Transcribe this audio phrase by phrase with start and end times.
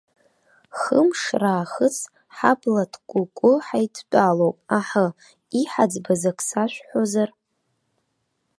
[0.79, 1.97] Хымш раахыс
[2.35, 5.07] ҳабла ҭкәыкәы ҳаидтәалоуп, аҳы,
[5.61, 7.29] иҳаӡбаз ак сашәҳәозар!